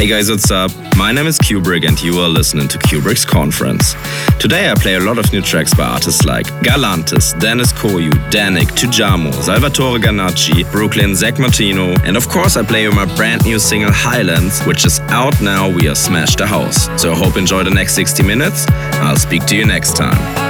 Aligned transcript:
Hey 0.00 0.06
guys, 0.06 0.30
what's 0.30 0.50
up? 0.50 0.70
My 0.96 1.12
name 1.12 1.26
is 1.26 1.38
Cuebrick 1.38 1.86
and 1.86 2.00
you 2.00 2.18
are 2.20 2.28
listening 2.30 2.68
to 2.68 2.78
Cuebrick's 2.78 3.26
Conference. 3.26 3.94
Today 4.38 4.70
I 4.70 4.74
play 4.74 4.94
a 4.94 5.00
lot 5.00 5.18
of 5.18 5.30
new 5.30 5.42
tracks 5.42 5.74
by 5.74 5.84
artists 5.84 6.24
like 6.24 6.46
Galantis, 6.64 7.38
Deniz 7.38 7.74
Koyu, 7.74 8.10
Dannic, 8.30 8.68
Tujamo, 8.68 9.30
Salvatore 9.30 9.98
Ganacci, 9.98 10.64
BRKLYN, 10.72 11.14
Zack 11.14 11.38
Martino, 11.38 11.96
and 12.02 12.16
of 12.16 12.26
course 12.30 12.56
I 12.56 12.62
play 12.62 12.84
you 12.84 12.92
my 12.92 13.14
brand 13.14 13.44
new 13.44 13.58
single 13.58 13.92
Highlands, 13.92 14.64
which 14.64 14.86
is 14.86 15.00
out 15.10 15.38
now 15.42 15.70
via 15.70 15.94
Smash 15.94 16.34
the 16.34 16.46
House. 16.46 16.88
So 16.98 17.12
I 17.12 17.14
hope 17.14 17.34
you 17.34 17.42
enjoy 17.42 17.64
the 17.64 17.70
next 17.70 17.92
60 17.92 18.22
minutes. 18.22 18.64
I'll 19.04 19.18
speak 19.18 19.44
to 19.48 19.54
you 19.54 19.66
next 19.66 19.96
time. 19.96 20.49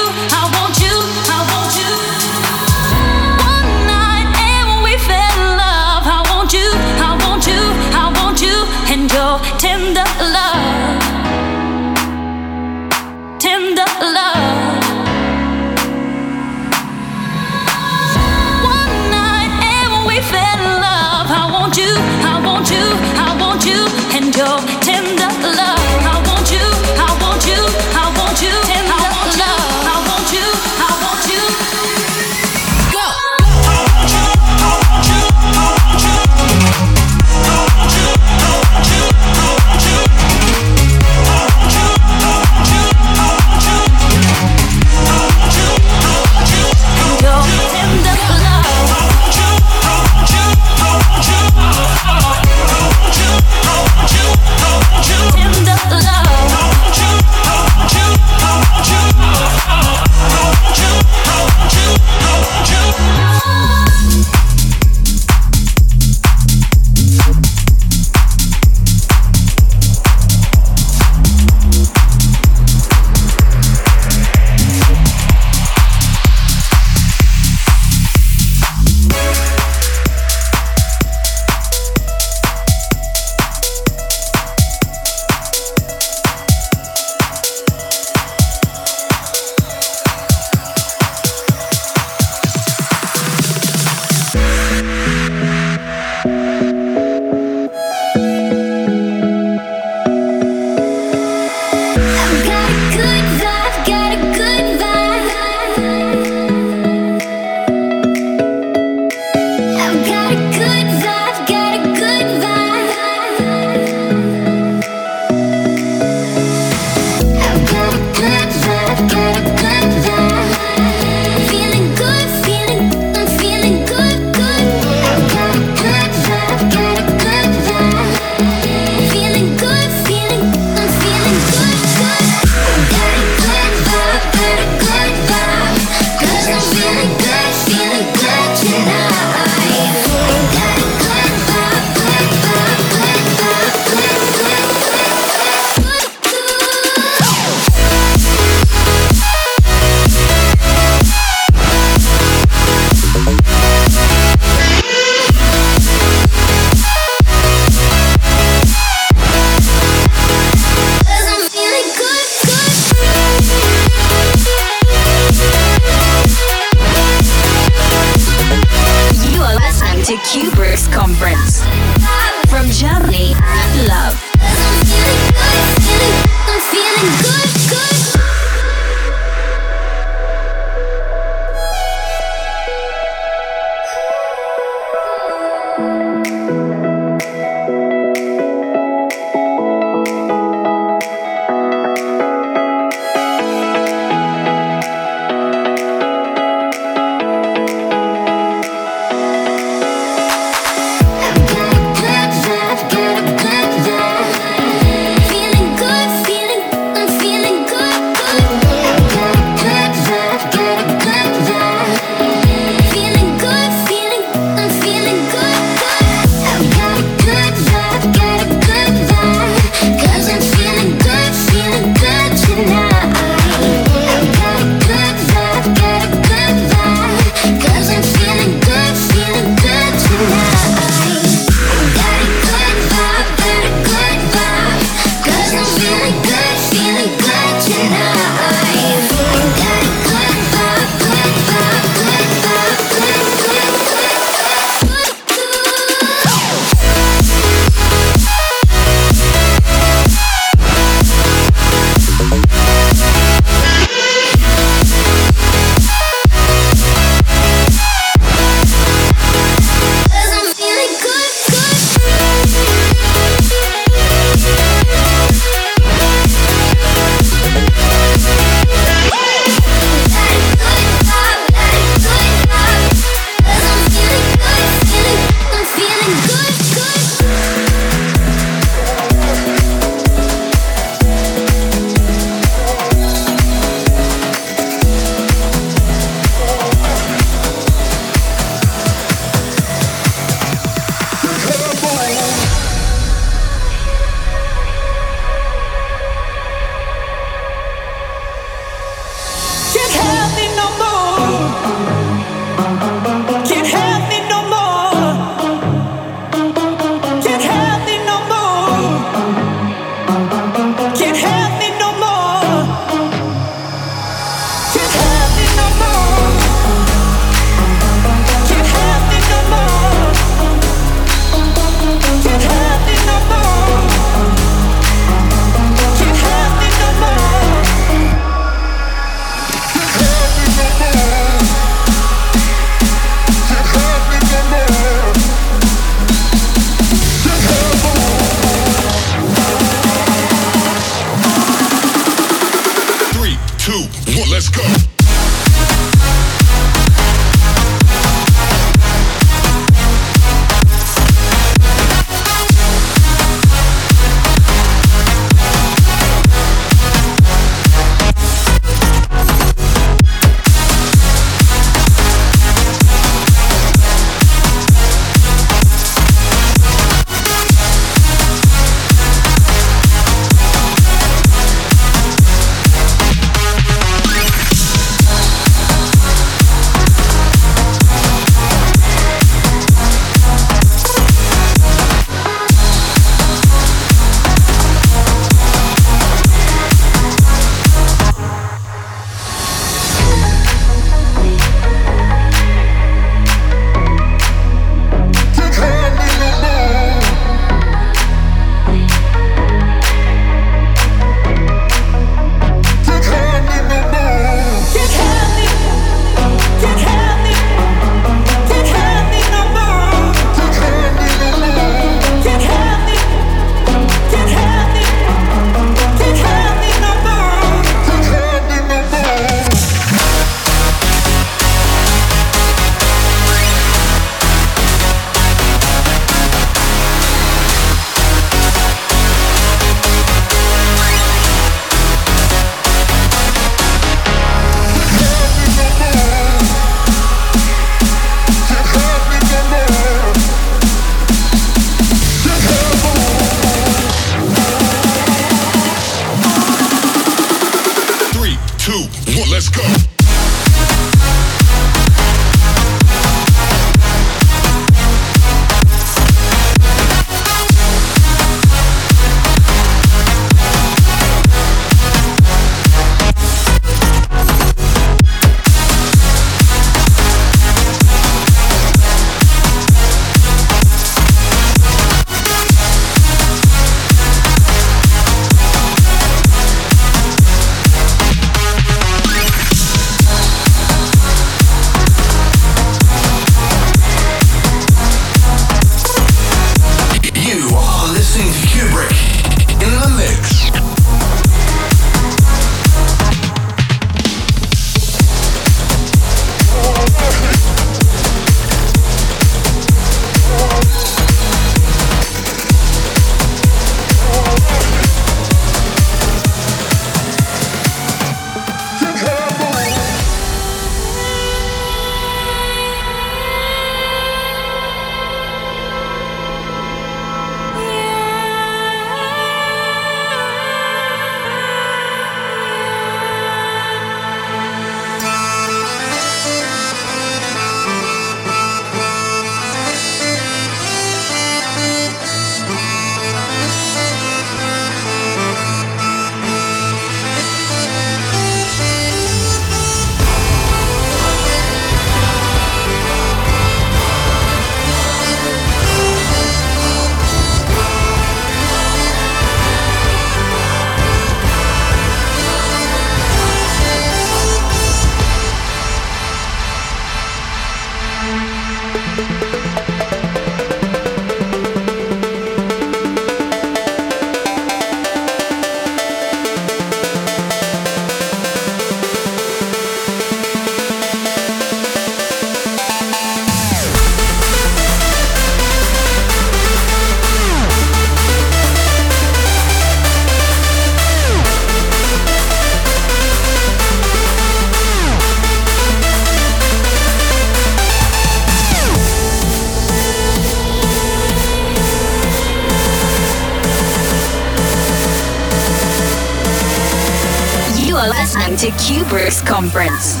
Conference. 599.22 600.00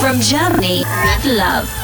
From 0.00 0.20
Germany, 0.20 0.84
with 0.84 1.24
love. 1.24 1.83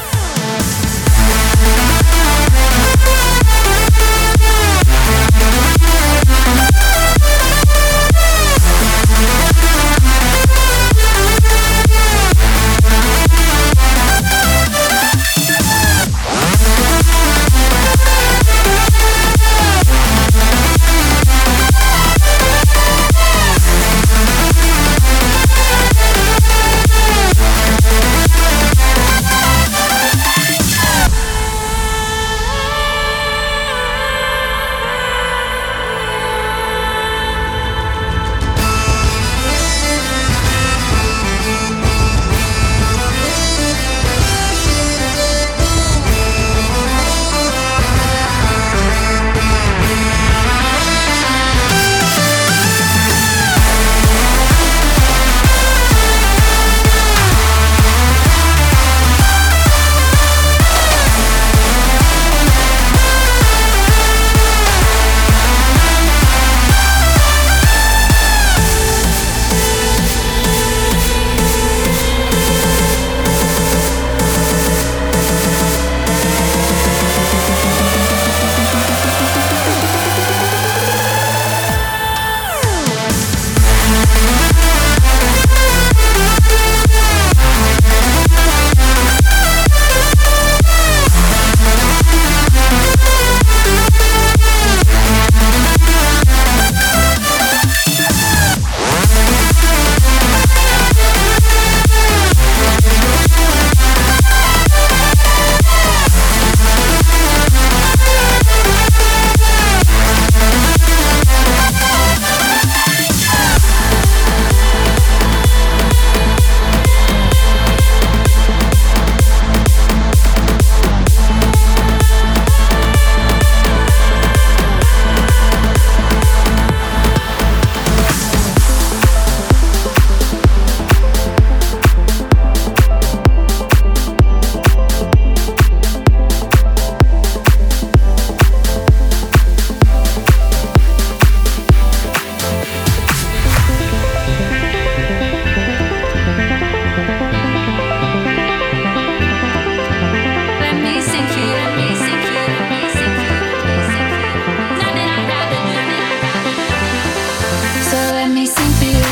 let 158.21 158.31
me 158.33 158.45
sing 158.45 158.73
for 158.77 158.85
you. 158.85 159.09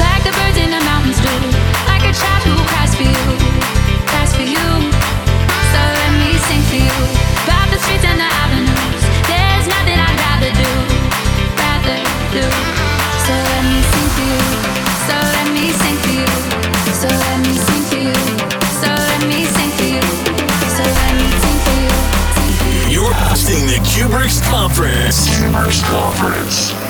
Like 0.00 0.24
the 0.24 0.32
birds 0.32 0.56
in 0.56 0.70
the 0.72 0.80
mountains 0.88 1.20
do. 1.20 1.34
Like 1.92 2.00
a 2.08 2.12
child 2.16 2.40
who 2.48 2.56
cries 2.72 2.96
for 2.96 3.04
you. 3.04 3.24
Cries 4.08 4.32
for 4.32 4.48
you. 4.48 4.66
So 5.72 5.80
let 6.00 6.12
me 6.16 6.32
sing 6.48 6.64
for 6.64 6.80
you. 6.80 6.98
About 7.44 7.68
the 7.68 7.76
streets 7.84 8.08
and 8.08 8.16
the 8.16 8.24
avenues. 8.24 9.02
There's 9.28 9.66
nothing 9.68 10.00
I'd 10.00 10.16
rather 10.24 10.52
do. 10.56 10.72
Rather 11.52 12.00
do. 12.32 12.46
So 13.28 13.34
let 13.36 13.62
me 13.68 13.80
sing 13.92 14.08
for 14.16 14.24
you. 14.24 14.44
So 15.04 15.16
let 15.36 15.48
me 15.52 15.66
sing 15.76 15.96
for 16.00 16.14
you. 16.16 16.32
So 16.96 17.08
let 17.12 17.38
me 17.44 17.52
sing 17.60 17.84
for 17.92 18.00
you. 18.08 18.16
So 18.80 18.88
let 18.88 19.20
me 19.28 19.40
sing 19.52 19.70
for 19.76 19.88
you. 20.00 20.06
So 20.80 20.84
let 20.96 21.12
me 21.20 21.28
sing 21.44 21.58
for 21.60 21.76
you. 21.84 21.92
You're 22.88 23.16
hosting 23.28 23.68
the 23.68 23.84
Cuebrick's 23.84 24.40
Conference. 24.48 25.28
Cuebrick's 25.28 25.84
Conference. 25.92 26.85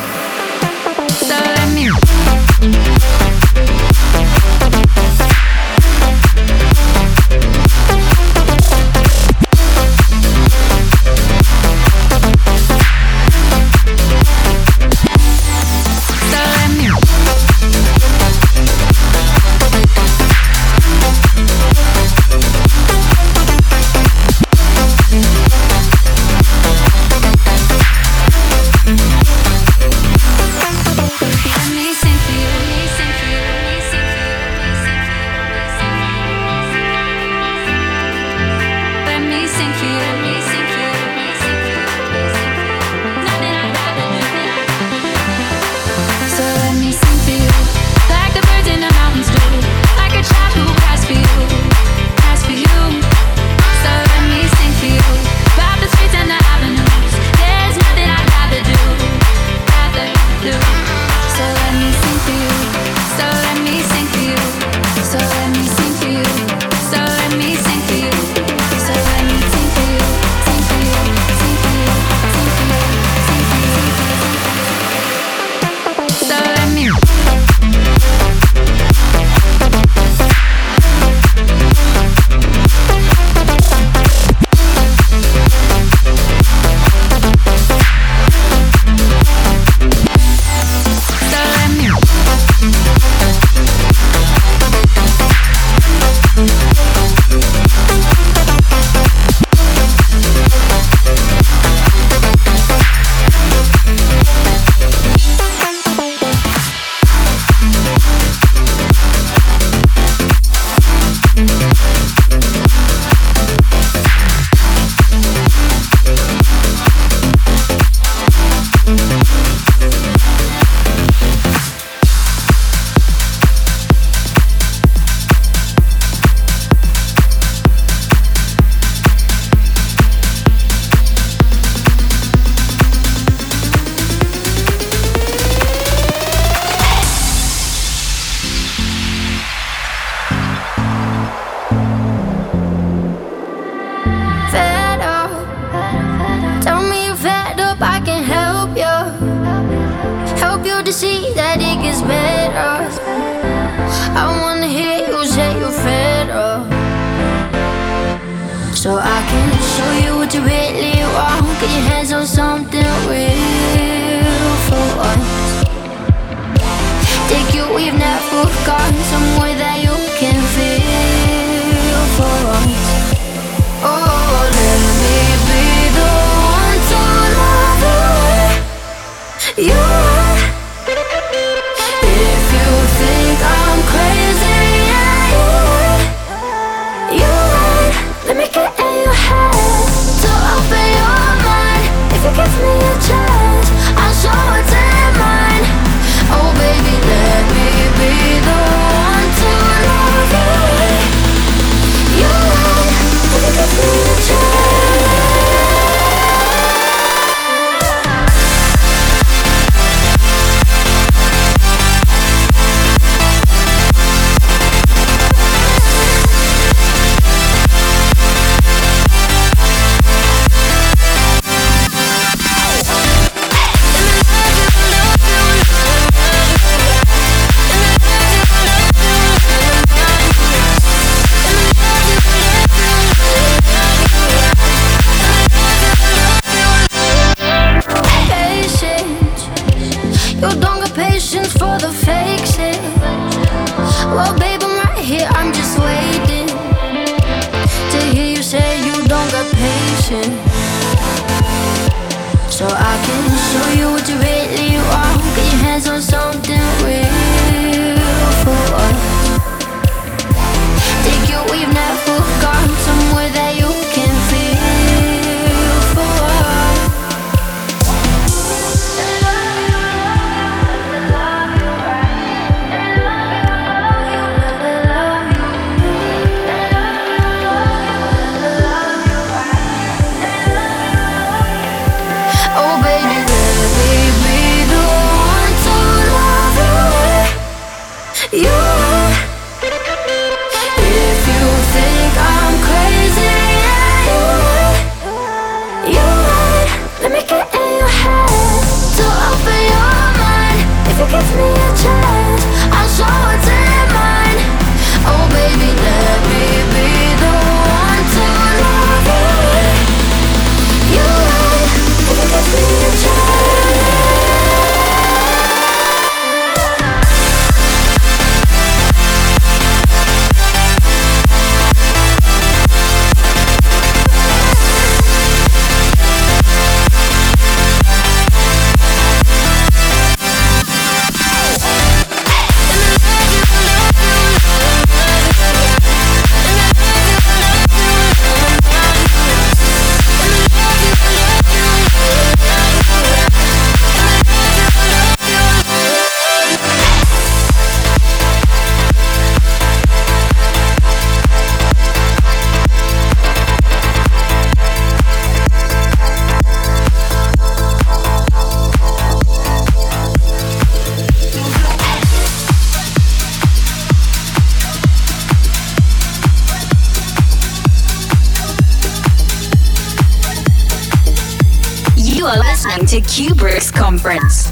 To 372.97 373.03
Cuebrick's 373.03 373.71
conference. 373.71 374.51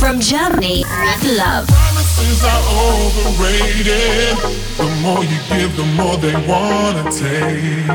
From 0.00 0.18
Germany 0.18 0.82
with 0.82 1.38
love. 1.38 1.68
Promises 1.68 2.42
are 2.42 2.62
overrated. 2.90 4.36
The 4.78 4.90
more 5.00 5.22
you 5.22 5.38
give, 5.48 5.76
the 5.76 5.84
more 5.94 6.16
they 6.16 6.34
wanna 6.48 7.04
take. 7.12 7.86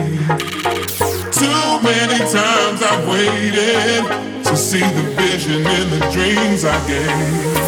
Too 1.34 1.84
many 1.84 2.20
times 2.32 2.82
I've 2.82 3.06
waited 3.10 4.06
to 4.46 4.56
see 4.56 4.80
the 4.80 5.04
vision 5.18 5.58
in 5.58 5.90
the 5.90 6.00
dreams 6.14 6.64
I 6.64 6.88
gave. 6.88 7.67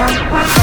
Bye. 0.00 0.59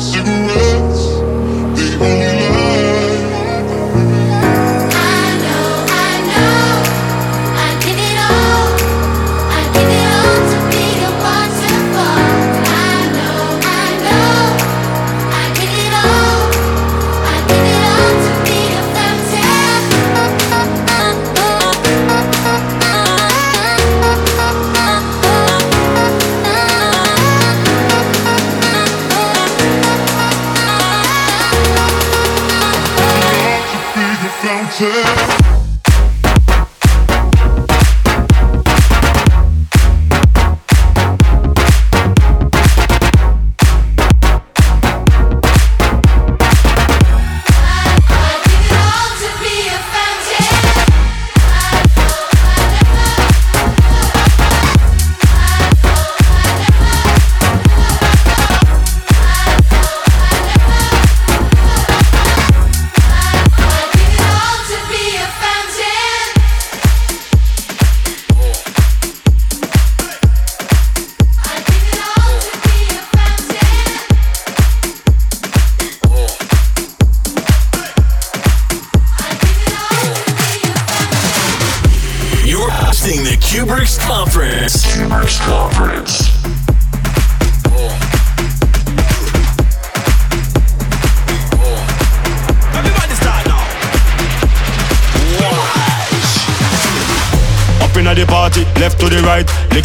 you 0.00 0.49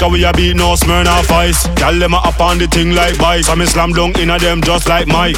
Liquor 0.05 0.13
we 0.13 0.23
a 0.23 0.33
beat 0.33 0.55
no 0.55 0.75
Smirnoff 0.75 1.31
Ice. 1.31 1.65
Gyal 1.81 1.99
them 1.99 2.13
a 2.13 2.17
up 2.17 2.39
on 2.39 2.57
the 2.57 2.67
thing 2.67 2.93
like 2.93 3.15
vice. 3.15 3.49
I 3.49 3.55
me 3.55 3.65
slam 3.65 3.91
dunk 3.91 4.17
inna 4.19 4.37
them 4.37 4.61
just 4.61 4.87
like 4.87 5.07
Mike. 5.07 5.37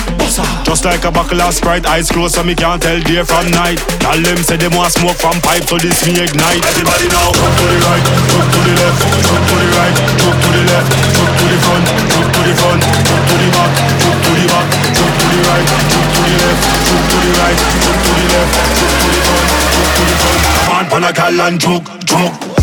Just 0.63 0.84
like 0.84 1.03
a 1.05 1.11
buckle 1.11 1.41
of 1.41 1.53
Sprite, 1.53 1.86
eyes 1.86 2.09
closed 2.11 2.36
so 2.36 2.43
me 2.43 2.55
can't 2.55 2.82
tell 2.82 2.99
day 2.99 3.24
from 3.24 3.47
night. 3.51 3.80
Gyal 4.03 4.24
them 4.24 4.38
say 4.43 4.57
them 4.57 4.76
want 4.76 4.91
smoke 4.91 5.15
from 5.15 5.39
pipe, 5.41 5.63
so 5.63 5.78
this 5.78 6.03
me 6.05 6.20
ignite. 6.20 6.63
Everybody 6.68 7.07
now, 7.07 7.32
jump 7.32 7.53
to 7.55 7.63
the 7.63 7.78
right, 7.80 8.03
jump 8.28 8.47
to 8.51 8.59
the 8.68 8.74
left, 8.76 8.99
jump 9.24 9.43
to 9.47 9.55
the 9.55 9.68
right, 9.72 9.95
jump 10.20 10.36
to 10.36 10.49
the 10.51 10.61
left, 10.68 10.89
jump 11.15 11.32
to 11.38 11.45
the 11.47 11.57
front, 11.63 11.86
jump 12.11 12.28
to 12.28 12.41
the 12.43 12.53
front, 12.59 12.82
jump 13.07 13.24
to 13.24 13.36
the 13.39 13.47
back, 13.55 13.72
jump 14.03 14.20
to 14.20 14.32
the 14.36 14.45
back, 14.51 14.68
jump 14.91 15.13
to 15.15 15.26
the 15.32 15.39
right, 15.47 15.68
jump 15.88 16.07
to 16.11 16.22
the 16.28 16.36
left, 16.43 16.61
jump 16.88 17.03
to 17.07 17.18
the 17.24 17.32
right, 17.39 17.59
jump 17.84 17.99
to 18.03 18.11
the 18.20 18.26
left, 18.36 18.51
jump 18.76 18.95
to 18.99 19.07
the 19.15 19.22
front, 19.24 19.47
jump 19.72 19.89
to 19.95 20.03
the 20.03 20.15
front. 20.20 20.76
On, 20.76 20.86
pan 20.91 21.03
a 21.07 21.11
gal 21.15 21.41
and 21.47 21.55
choke, 21.55 21.88
choke. 22.03 22.56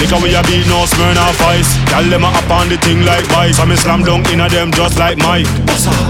Liquor 0.00 0.16
we 0.24 0.32
a 0.32 0.40
beat 0.48 0.64
no 0.64 0.88
Smirnoff 0.88 1.36
Ice 1.52 1.76
Tell 1.92 2.02
them 2.08 2.24
a 2.24 2.32
up 2.32 2.48
on 2.48 2.72
the 2.72 2.80
thing 2.80 3.04
like 3.04 3.28
vice 3.28 3.60
I 3.60 3.68
me 3.68 3.76
slam 3.76 4.00
dunk 4.00 4.32
inna 4.32 4.48
them 4.48 4.72
just 4.72 4.96
like 4.96 5.20
Mike 5.20 5.44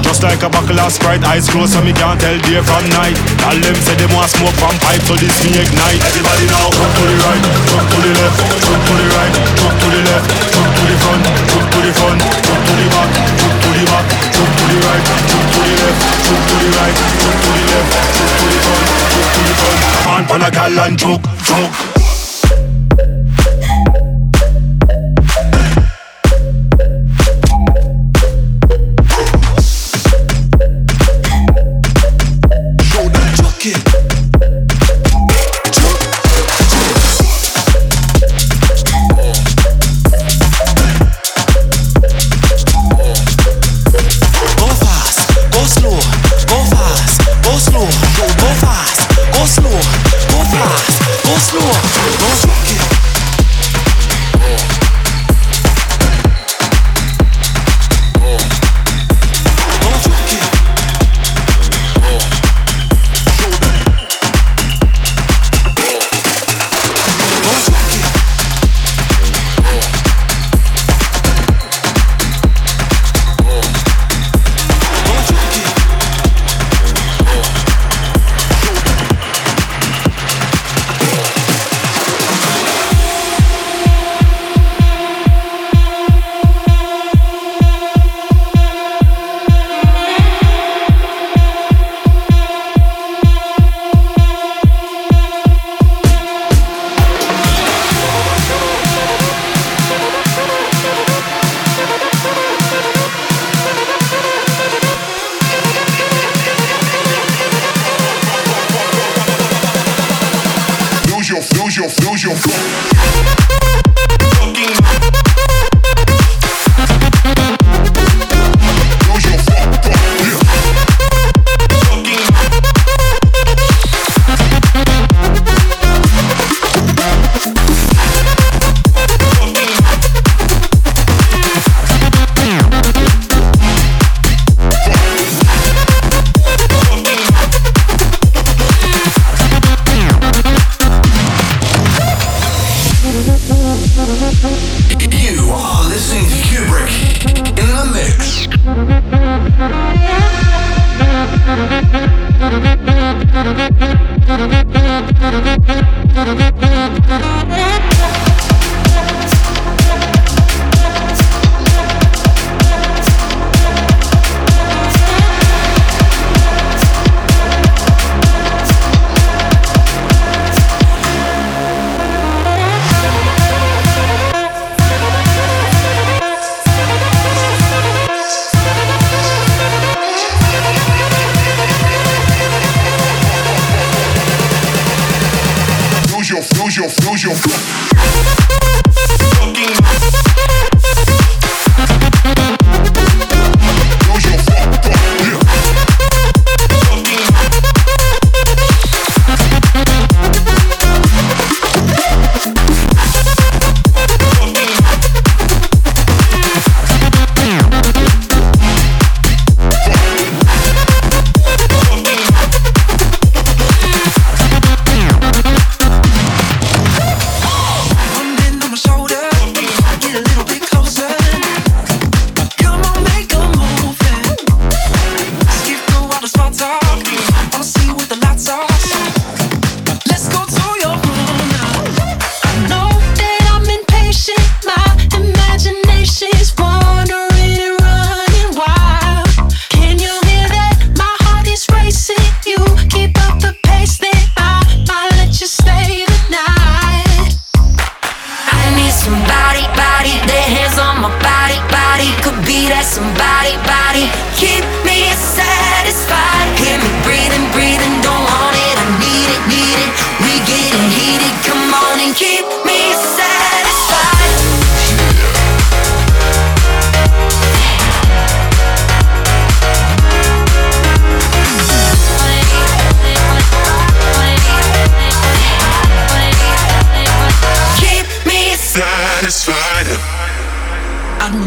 Just 0.07 0.23
like 0.23 0.39
a 0.47 0.49
buckle 0.49 0.79
of 0.79 0.95
Sprite 0.95 1.27
Eyes 1.27 1.51
closed 1.51 1.75
so 1.75 1.83
me 1.83 1.91
can't 1.91 2.23
tell 2.23 2.39
day 2.47 2.63
from 2.63 2.87
night 2.95 3.19
Tell 3.43 3.59
them 3.59 3.75
say 3.83 3.99
them 3.99 4.15
want 4.15 4.31
smoke 4.31 4.55
from 4.63 4.79
pipe 4.79 5.03
So 5.11 5.19
this 5.19 5.35
me 5.43 5.59
ignite 5.59 5.99
Everybody 6.07 6.47
now 6.55 6.71
jump 6.71 6.93
to 6.95 7.03
the 7.03 7.17
right 7.19 7.43
Jump 7.67 7.87
to 7.91 7.99
the 7.99 8.13
left 8.15 8.39
Jump 8.63 8.79
to 8.79 8.93
the 8.95 9.07
right 9.11 9.35
Jump 9.59 9.75
to 9.75 9.87
the 9.91 10.01
left 10.07 10.27
Jump 10.55 10.71
to 10.71 10.83
the 10.87 10.97
front 11.03 11.23
Jump 11.51 11.67
to 11.67 11.79
the 11.83 11.93
front 11.99 12.21
Jump 12.47 12.63
to 12.63 12.73
the 12.79 12.87
back 12.95 13.11
Jump 13.43 13.57
to 13.59 13.69
the 13.75 13.85
back 13.91 14.07
Jump 14.31 14.53
to 14.55 14.65
the 14.71 14.79
right 14.87 15.03
Jump 15.29 15.47
to 15.51 15.61
the 15.67 15.75
left 15.83 15.99
Jump 16.31 16.43
to 16.47 16.55
the 16.63 16.71
right 16.79 16.95
Jump 16.95 17.39
to 17.43 17.51
the 17.59 17.65
left 17.75 17.91
Jump 18.15 18.33
to 18.39 18.47
the 18.47 18.59
front 18.63 18.87
Jump 19.19 19.29
to 19.35 19.41
the 19.43 19.55
front 19.59 19.81
Man 20.07 20.25
pan 20.31 20.43
a 20.47 20.51
gal 20.55 20.79
and 20.87 20.95
choke, 20.95 21.27
choke 21.43 22.00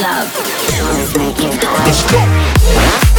love. 0.00 0.32
Let's 1.84 2.02
go. 2.10 3.11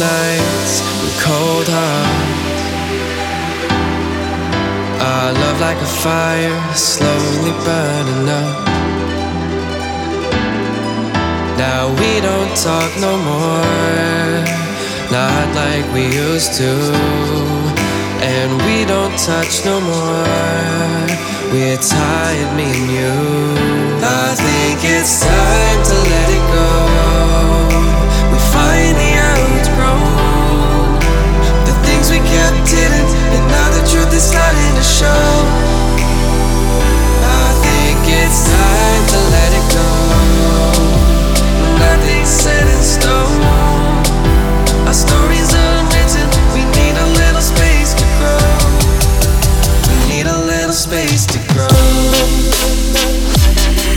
nights 0.00 0.80
with 1.02 1.16
cold 1.20 1.68
hearts. 1.68 2.60
Our 5.00 5.32
love 5.32 5.60
like 5.60 5.76
a 5.76 5.92
fire, 6.04 6.60
slowly 6.74 7.52
burning 7.64 8.28
up. 8.28 8.56
Now 11.60 11.92
we 12.00 12.20
don't 12.20 12.54
talk 12.56 12.90
no 13.06 13.12
more, 13.30 14.44
not 15.12 15.46
like 15.54 15.84
we 15.92 16.04
used 16.08 16.54
to. 16.54 16.72
And 18.22 18.50
we 18.66 18.84
don't 18.84 19.16
touch 19.18 19.64
no 19.64 19.80
more. 19.80 21.06
We're 21.52 21.76
tired, 21.76 22.50
me 22.56 22.68
and 22.78 22.90
you. 22.98 23.14
I 24.02 24.34
think 24.44 24.78
it's 24.96 25.20
time 25.20 25.80
to 25.90 25.96
let 26.12 26.28
it 26.38 26.44
go. 26.56 26.68
We 28.32 28.38
finally 28.54 29.12
out 29.28 29.69
we 32.10 32.18
kept 32.18 32.66
hidden, 32.66 33.06
and 33.38 33.44
now 33.46 33.70
the 33.70 33.86
truth 33.86 34.10
is 34.12 34.26
starting 34.26 34.74
to 34.74 34.82
show. 34.82 35.22
I 37.22 37.54
think 37.62 38.02
it's 38.02 38.50
time 38.50 39.04
to 39.14 39.18
let 39.30 39.50
it 39.54 39.66
go. 39.70 39.88
Nothing's 41.78 42.28
set 42.28 42.66
in 42.66 42.82
stone. 42.82 43.40
Our 44.90 44.94
stories 44.94 45.54
unwritten. 45.54 46.26
We 46.50 46.66
need 46.74 46.98
a 46.98 47.08
little 47.14 47.40
space 47.40 47.94
to 47.94 48.06
grow. 48.18 48.42
We 49.86 49.96
need 50.10 50.26
a 50.26 50.38
little 50.50 50.74
space 50.74 51.26
to 51.30 51.38
grow. 51.54 51.70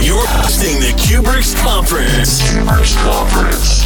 You're 0.06 0.30
hosting 0.38 0.78
the 0.80 0.94
Cuebrick's 1.02 1.56
Conference. 1.66 2.46
Cuebrick's 2.46 2.96
Conference. 3.02 3.84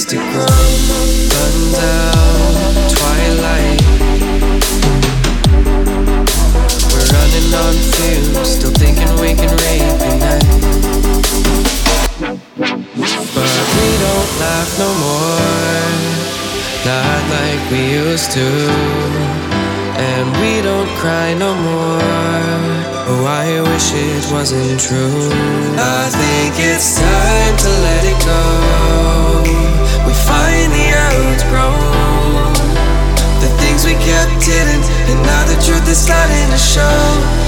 Space 0.00 0.04
to 0.04 0.16
grow. 0.32 0.46
Sundown, 1.30 2.54
twilight. 2.94 3.80
We're 6.92 7.08
running 7.16 7.48
on 7.64 7.74
fumes, 7.94 8.48
still 8.48 8.72
thinking 8.72 9.10
we 9.20 9.34
can 9.34 9.52
reunite. 9.64 10.44
But 13.34 13.52
we 13.76 13.88
don't 14.04 14.32
laugh 14.40 14.70
no 14.78 14.90
more, 15.04 15.50
not 16.84 17.20
like 17.36 17.60
we 17.70 17.80
used 17.92 18.30
to. 18.32 18.48
And 20.00 20.26
we 20.40 20.62
don't 20.62 20.88
cry 20.98 21.34
no 21.34 21.54
more. 21.54 22.00
Oh, 23.12 23.24
I 23.26 23.60
wish 23.60 23.92
it 23.92 24.32
wasn't 24.32 24.80
true. 24.80 25.30
I 25.76 26.08
think 26.08 26.54
it's 26.58 26.98
time 26.98 27.56
to 27.56 27.68
let 27.68 28.04
it 28.04 28.24
go. 28.24 28.79
We 30.40 30.46
finally 30.46 30.88
outgrown 30.92 32.52
the 33.40 33.48
things 33.60 33.84
we 33.84 33.92
kept 33.92 34.42
hidden, 34.42 34.80
and 35.10 35.22
now 35.22 35.44
the 35.44 35.60
truth 35.62 35.86
is 35.88 35.98
starting 35.98 36.50
to 36.50 36.56
show. 36.56 37.39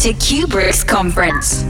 To 0.00 0.14
Cuebrick's 0.14 0.82
Conference. 0.82 1.62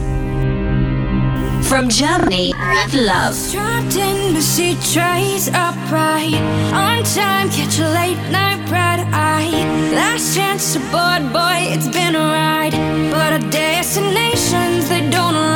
From 1.68 1.88
Germany 1.88 2.52
with 2.54 2.94
love. 2.94 3.34
Trapped 3.50 3.96
in 3.96 4.34
the 4.34 4.40
seat, 4.40 4.78
trays 4.92 5.48
upright. 5.48 6.34
On 6.72 7.02
time, 7.02 7.50
catch 7.50 7.80
a 7.80 7.88
late 7.88 8.30
night 8.30 8.64
bright 8.68 9.00
eye. 9.12 9.50
Last 9.92 10.36
chance 10.36 10.76
aboard, 10.76 11.32
boy, 11.32 11.74
it's 11.74 11.88
been 11.88 12.14
a 12.14 12.20
ride. 12.20 12.70
But 13.10 13.32
our 13.32 13.50
destinations, 13.50 14.88
they 14.88 15.10
don't 15.10 15.34
align. 15.34 15.49